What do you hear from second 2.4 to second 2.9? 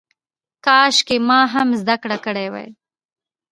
وای.